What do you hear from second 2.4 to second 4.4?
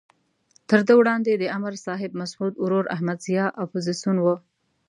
ورور احمد ضیاء اپوزیسون وو.